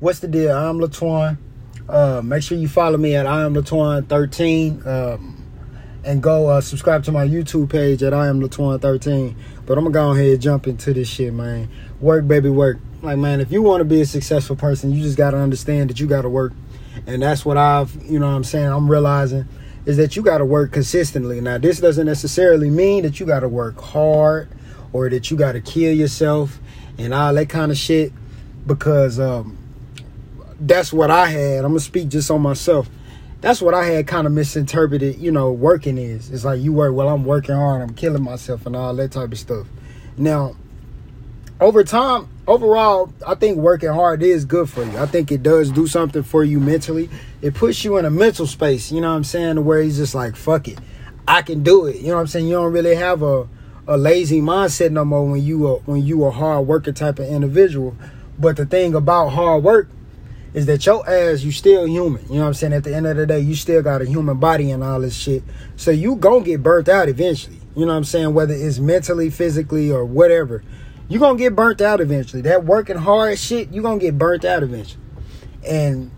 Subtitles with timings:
[0.00, 0.56] what's the deal?
[0.56, 1.36] I'm Latuan.
[1.88, 4.86] Uh, make sure you follow me at I am Latuan 13.
[4.86, 5.36] Um,
[6.02, 9.36] and go uh, subscribe to my YouTube page at I am Latuan 13.
[9.66, 11.68] But I'm gonna go ahead and jump into this shit, man.
[12.00, 12.78] Work, baby, work.
[13.02, 16.00] Like, man, if you want to be a successful person, you just gotta understand that
[16.00, 16.52] you gotta work.
[17.06, 19.46] And that's what I've, you know what I'm saying, I'm realizing
[19.86, 21.40] is that you gotta work consistently.
[21.40, 24.48] Now, this doesn't necessarily mean that you gotta work hard
[24.92, 26.58] or that you gotta kill yourself
[26.96, 28.12] and all that kind of shit
[28.66, 29.58] because um,
[30.60, 31.64] that's what I had.
[31.64, 32.88] I'm gonna speak just on myself.
[33.40, 36.30] That's what I had kind of misinterpreted, you know, working is.
[36.30, 39.32] It's like you work, well, I'm working hard, I'm killing myself and all that type
[39.32, 39.66] of stuff.
[40.18, 40.56] Now,
[41.58, 44.98] over time, overall, I think working hard is good for you.
[44.98, 47.08] I think it does do something for you mentally.
[47.40, 50.14] It puts you in a mental space, you know what I'm saying, where he's just
[50.14, 50.78] like, fuck it.
[51.26, 51.96] I can do it.
[51.96, 52.46] You know what I'm saying?
[52.46, 53.48] You don't really have a,
[53.86, 57.26] a lazy mindset no more when you are when you a hard worker type of
[57.26, 57.96] individual.
[58.38, 59.88] But the thing about hard work
[60.52, 62.22] is that your ass, you still human.
[62.28, 62.72] You know what I'm saying?
[62.72, 65.16] At the end of the day, you still got a human body and all this
[65.16, 65.44] shit.
[65.76, 67.60] So you gonna get burnt out eventually.
[67.76, 68.34] You know what I'm saying?
[68.34, 70.62] Whether it's mentally, physically, or whatever.
[71.08, 72.42] you gonna get burnt out eventually.
[72.42, 75.02] That working hard shit, you gonna get burnt out eventually.
[75.68, 76.12] And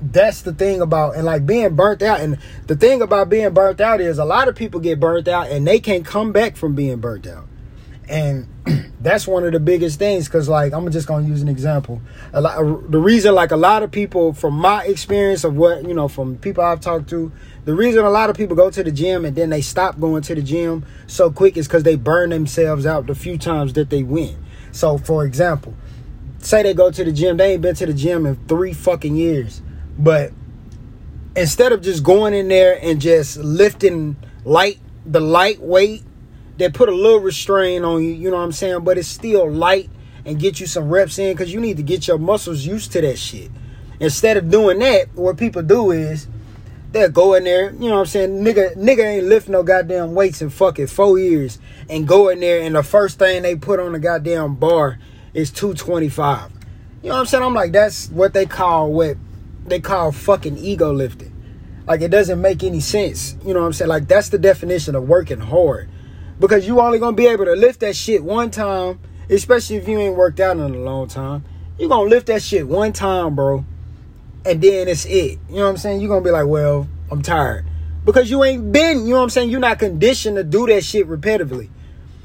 [0.00, 2.20] that's the thing about and like being burnt out.
[2.20, 5.50] And the thing about being burnt out is a lot of people get burnt out
[5.50, 7.46] and they can't come back from being burnt out.
[8.08, 8.48] And
[9.02, 12.00] that's one of the biggest things because like i'm just gonna use an example.
[12.32, 16.08] Lot, the reason like a lot of people from my experience of what you know
[16.08, 17.32] from people i've talked to
[17.64, 20.22] the reason a lot of people go to the gym and then they stop going
[20.22, 23.90] to the gym so quick is because they burn themselves out the few times that
[23.90, 24.36] they win
[24.70, 25.74] so for example
[26.38, 29.16] say they go to the gym they ain't been to the gym in three fucking
[29.16, 29.62] years
[29.98, 30.32] but
[31.34, 36.04] instead of just going in there and just lifting light the light weight
[36.62, 38.84] that put a little restraint on you, you know what I'm saying?
[38.84, 39.90] But it's still light
[40.24, 43.00] and get you some reps in because you need to get your muscles used to
[43.00, 43.50] that shit.
[43.98, 46.28] Instead of doing that, what people do is
[46.92, 48.44] they'll go in there, you know what I'm saying?
[48.44, 51.58] Nigga, nigga ain't lift no goddamn weights in fucking four years
[51.90, 54.98] and go in there and the first thing they put on the goddamn bar
[55.34, 56.50] is 225.
[57.02, 57.42] You know what I'm saying?
[57.42, 59.16] I'm like, that's what they call what
[59.66, 61.30] they call fucking ego lifting.
[61.88, 63.36] Like it doesn't make any sense.
[63.44, 63.88] You know what I'm saying?
[63.88, 65.88] Like that's the definition of working hard
[66.38, 69.98] because you only gonna be able to lift that shit one time, especially if you
[69.98, 71.44] ain't worked out in a long time.
[71.78, 73.64] You gonna lift that shit one time, bro,
[74.44, 75.38] and then it's it.
[75.48, 76.00] You know what I'm saying?
[76.00, 77.64] You gonna be like, well, I'm tired
[78.04, 79.06] because you ain't been.
[79.06, 79.50] You know what I'm saying?
[79.50, 81.68] You're not conditioned to do that shit repetitively.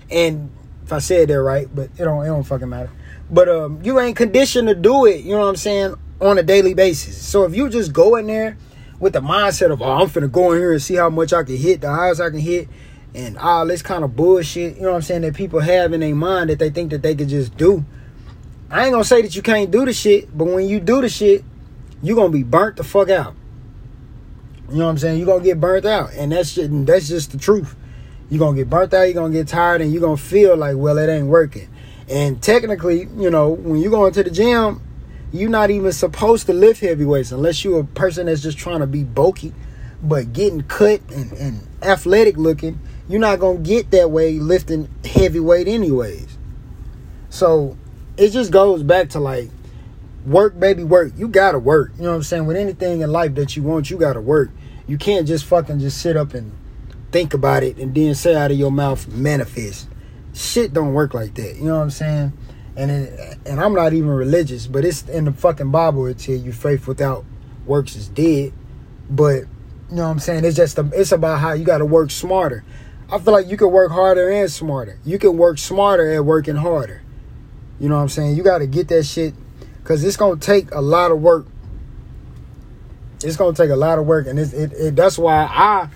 [0.10, 0.50] And
[0.84, 2.92] if I said that right, but it don't it don't fucking matter.
[3.30, 5.24] But um, you ain't conditioned to do it.
[5.24, 5.96] You know what I'm saying?
[6.22, 7.22] On a daily basis.
[7.22, 8.58] So if you just go in there
[9.00, 11.44] with the mindset of, oh, I'm finna go in here and see how much I
[11.44, 12.68] can hit, the highest I can hit,
[13.16, 16.02] and all this kind of bullshit, you know what I'm saying, that people have in
[16.02, 17.84] their mind that they think that they could just do.
[18.70, 21.10] I ain't gonna say that you can't do the shit, but when you do the
[21.10, 21.44] shit,
[22.04, 23.34] you're gonna be burnt the fuck out.
[24.70, 25.18] You know what I'm saying?
[25.18, 26.12] You're gonna get burnt out.
[26.14, 27.76] And that's just, that's just the truth.
[28.30, 30.98] You're gonna get burnt out, you're gonna get tired, and you're gonna feel like, well,
[30.98, 31.70] it ain't working.
[32.10, 34.82] And technically, you know, when you go into the gym,
[35.32, 38.80] you're not even supposed to lift heavy weights unless you're a person that's just trying
[38.80, 39.54] to be bulky,
[40.04, 45.40] but getting cut and, and athletic looking you're not gonna get that way lifting heavy
[45.40, 46.38] weight anyways.
[47.30, 47.78] So
[48.18, 49.50] it just goes back to like
[50.26, 51.14] work, baby, work.
[51.18, 51.92] You gotta work.
[51.98, 52.46] You know what I'm saying?
[52.46, 54.52] With anything in life that you want, you gotta work.
[54.88, 56.52] You can't just fucking just sit up and
[57.12, 59.88] think about it and then say out of your mouth manifest.
[60.34, 61.56] Shit don't work like that.
[61.58, 62.34] You know what I'm saying?
[62.76, 66.06] And it, and I'm not even religious, but it's in the fucking Bible.
[66.06, 67.26] It tell you faith without
[67.66, 68.54] works is dead.
[69.10, 69.44] But
[69.90, 70.46] you know what I'm saying?
[70.46, 72.64] It's just a, it's about how you got to work smarter.
[73.10, 75.00] I feel like you can work harder and smarter.
[75.06, 77.02] You can work smarter at working harder.
[77.80, 78.36] You know what I'm saying?
[78.36, 79.34] You got to get that shit
[79.82, 81.46] because it's gonna take a lot of work.
[83.24, 85.90] It's gonna take a lot of work, and it, it, that's why I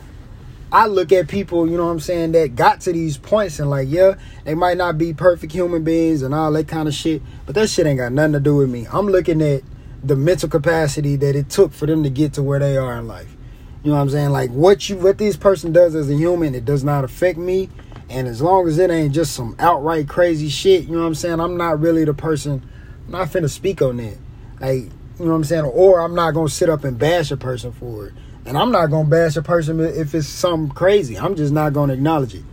[0.72, 3.70] I look at people, you know what I'm saying, that got to these points and
[3.70, 7.22] like, yeah, they might not be perfect human beings and all that kind of shit,
[7.46, 8.88] but that shit ain't got nothing to do with me.
[8.90, 9.64] I'm looking at
[10.02, 13.06] the mental capacity that it took for them to get to where they are in
[13.06, 13.36] life.
[13.84, 14.30] You know what I'm saying?
[14.30, 17.70] Like what you what this person does as a human, it does not affect me.
[18.10, 21.16] And as long as it ain't just some outright crazy shit, you know what I'm
[21.16, 21.40] saying?
[21.40, 22.62] I'm not really the person.
[23.06, 24.18] I'm not finna speak on that.
[24.60, 25.66] Like, you know what I'm saying?
[25.66, 28.14] Or I'm not gonna sit up and bash a person for it.
[28.46, 31.18] And I'm not gonna bash a person if it's something crazy.
[31.18, 32.44] I'm just not gonna acknowledge it.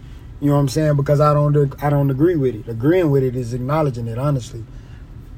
[0.40, 0.96] You know what I'm saying?
[0.96, 2.68] Because I don't I don't agree with it.
[2.68, 4.64] Agreeing with it is acknowledging it, honestly.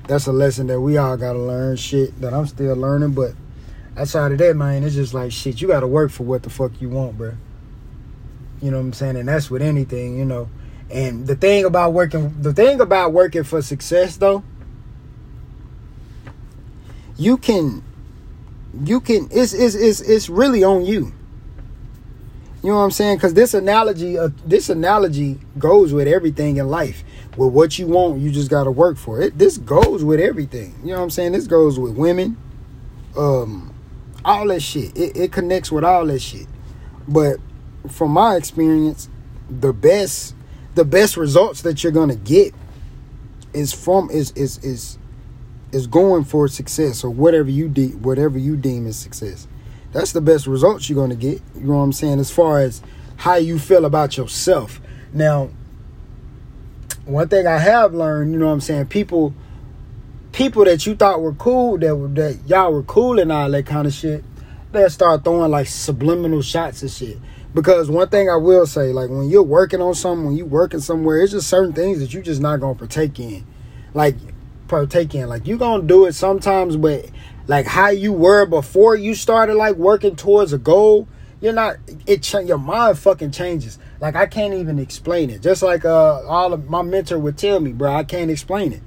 [0.07, 1.77] That's a lesson that we all gotta learn.
[1.77, 3.33] Shit that I'm still learning, but
[3.97, 5.61] outside of that, man, it's just like shit.
[5.61, 7.35] You got to work for what the fuck you want, bro.
[8.63, 9.17] You know what I'm saying?
[9.17, 10.49] And that's with anything, you know.
[10.91, 14.43] And the thing about working, the thing about working for success, though,
[17.17, 17.83] you can
[18.85, 21.13] you can it's it's it's, it's really on you
[22.63, 26.69] you know what i'm saying because this analogy uh, this analogy goes with everything in
[26.69, 27.03] life
[27.37, 30.75] with what you want you just got to work for it this goes with everything
[30.83, 32.37] you know what i'm saying this goes with women
[33.17, 33.69] um
[34.25, 36.46] all that shit it, it connects with all that shit
[37.08, 37.38] but
[37.88, 39.08] from my experience
[39.49, 40.34] the best
[40.75, 42.55] the best results that you're gonna get
[43.52, 44.99] is from is is is
[45.72, 49.46] is going for success or whatever you de- whatever you deem as success.
[49.93, 51.40] That's the best results you're gonna get.
[51.55, 52.19] You know what I'm saying?
[52.20, 52.82] As far as
[53.17, 54.81] how you feel about yourself.
[55.12, 55.50] Now,
[57.05, 59.34] one thing I have learned, you know what I'm saying, people
[60.32, 63.87] people that you thought were cool, that that y'all were cool and all that kind
[63.87, 64.25] of shit,
[64.73, 67.19] they'll start throwing like subliminal shots and shit.
[67.53, 70.81] Because one thing I will say, like when you're working on something, when you working
[70.81, 73.44] somewhere, it's just certain things that you just not gonna partake in.
[73.93, 74.15] Like
[74.69, 75.29] partake in.
[75.29, 77.11] Like you gonna do it sometimes, but
[77.49, 81.09] like how you were before you started like working towards a goal,
[81.41, 81.77] you're not.
[82.06, 83.79] It ch- your mind fucking changes.
[84.00, 85.43] Like I can't even explain it.
[85.43, 88.82] Just like uh, all of my mentor would tell me, bro, I can't explain it.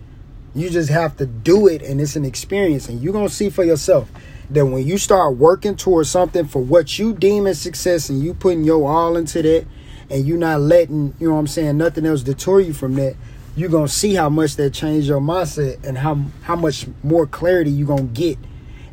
[0.55, 3.63] You just have to do it, and it's an experience, and you're gonna see for
[3.63, 4.09] yourself
[4.49, 8.33] that when you start working towards something for what you deem as success and you
[8.33, 9.65] putting your all into that
[10.09, 13.15] and you not letting, you know what I'm saying, nothing else deter you from that,
[13.55, 17.71] you're gonna see how much that changed your mindset and how how much more clarity
[17.71, 18.37] you're gonna get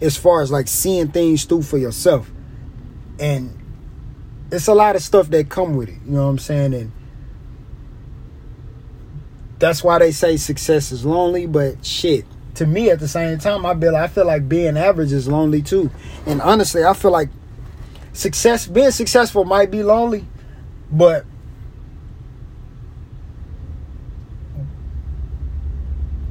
[0.01, 2.31] as far as like seeing things through for yourself.
[3.19, 3.57] And
[4.51, 6.75] it's a lot of stuff that come with it, you know what I'm saying?
[6.75, 6.93] And
[9.61, 12.25] that's why they say success is lonely, but shit
[12.55, 15.63] to me at the same time, I feel I feel like being average is lonely
[15.63, 15.91] too.
[16.27, 17.31] And honestly, I feel like
[18.13, 20.27] success being successful might be lonely,
[20.91, 21.25] but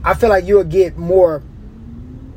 [0.04, 1.42] I feel like you'll get more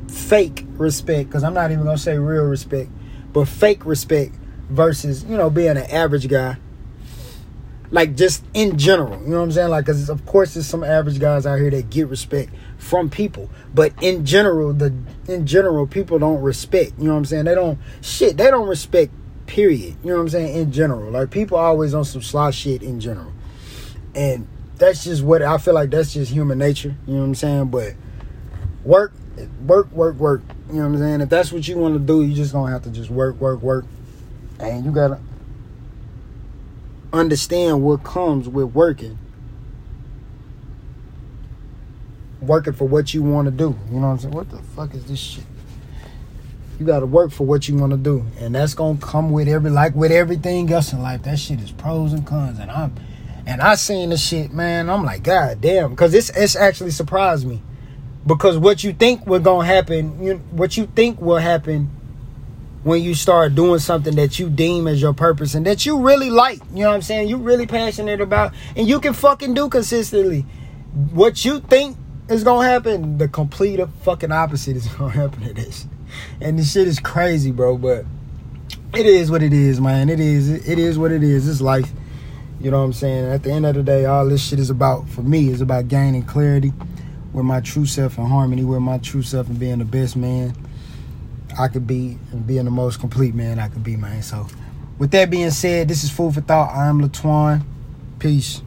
[0.07, 2.89] fake respect because I'm not even gonna say real respect,
[3.31, 4.33] but fake respect
[4.69, 6.57] versus you know being an average guy.
[7.93, 9.69] Like just in general, you know what I'm saying?
[9.69, 13.51] Like, cause of course there's some average guys out here that get respect, from people.
[13.71, 14.91] But in general, the
[15.27, 16.93] in general, people don't respect.
[16.97, 17.45] You know what I'm saying?
[17.45, 18.35] They don't shit.
[18.35, 19.11] They don't respect.
[19.45, 19.95] Period.
[20.03, 20.57] You know what I'm saying?
[20.57, 23.31] In general, like people always on some sly shit in general,
[24.15, 24.47] and
[24.77, 25.91] that's just what I feel like.
[25.91, 26.95] That's just human nature.
[27.05, 27.67] You know what I'm saying?
[27.67, 27.93] But
[28.83, 29.13] work,
[29.67, 30.41] work, work, work.
[30.69, 31.21] You know what I'm saying?
[31.21, 33.61] If that's what you want to do, you just gonna have to just work, work,
[33.61, 33.85] work,
[34.59, 35.19] and you gotta
[37.13, 39.17] understand what comes with working
[42.41, 43.77] working for what you want to do.
[43.89, 44.33] You know what I'm saying?
[44.33, 45.45] What the fuck is this shit?
[46.79, 49.47] You got to work for what you want to do, and that's gonna come with
[49.47, 51.23] every like with everything else in life.
[51.23, 52.93] That shit is pros and cons, and I'm
[53.45, 54.89] and I seen the shit, man.
[54.89, 57.61] I'm like, god damn, because it's it's actually surprised me
[58.25, 61.89] because what you think will gonna happen, you what you think will happen
[62.83, 66.29] when you start doing something that you deem as your purpose and that you really
[66.29, 66.59] like.
[66.73, 67.29] You know what I'm saying?
[67.29, 70.45] You really passionate about, and you can fucking do consistently.
[71.11, 71.97] What you think
[72.29, 73.17] is gonna happen.
[73.17, 75.87] The complete fucking opposite is gonna happen to this.
[76.41, 77.77] And this shit is crazy, bro.
[77.77, 78.05] But
[78.93, 80.09] it is what it is, man.
[80.09, 80.49] It is.
[80.49, 81.47] It is what it is.
[81.47, 81.91] It's life.
[82.59, 83.25] You know what I'm saying?
[83.25, 85.89] At the end of the day, all this shit is about, for me, is about
[85.89, 86.71] gaining clarity
[87.33, 90.55] with my true self and harmony with my true self and being the best man
[91.57, 94.21] I could be and being the most complete man I could be, man.
[94.23, 94.47] So,
[94.97, 96.75] with that being said, this is Food for Thought.
[96.75, 97.63] I'm Latwan.
[98.19, 98.61] Peace.